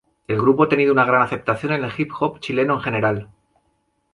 [0.27, 3.29] El grupo ha tenido una gran aceptación en el Hip-Hop Chileno en general.